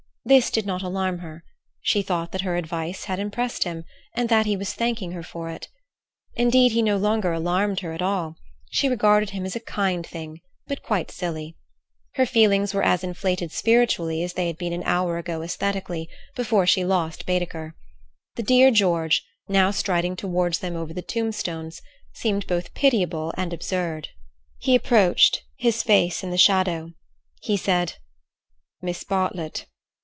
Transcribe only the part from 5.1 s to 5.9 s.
her for it.